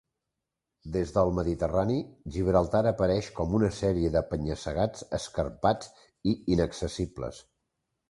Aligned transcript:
Des 0.95 1.11
del 1.17 1.33
Mediterrani, 1.39 1.97
Gibraltar 2.37 2.81
apareix 2.93 3.29
com 3.41 3.55
una 3.59 3.71
sèrie 3.83 4.13
de 4.19 4.27
penya-segats 4.33 5.09
escarpats 5.23 5.97
i 6.35 6.39
inaccessibles. 6.61 7.49